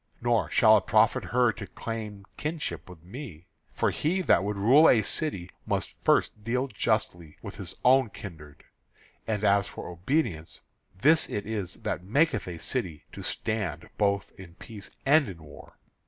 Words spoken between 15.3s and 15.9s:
war."